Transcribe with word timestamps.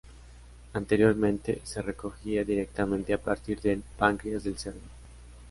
Anteriormente 0.73 1.61
se 1.63 1.79
recogía 1.83 2.43
directamente 2.43 3.13
a 3.13 3.19
partir 3.19 3.61
del 3.61 3.83
páncreas 3.99 4.43
del 4.43 4.57
cerdo. 4.57 4.79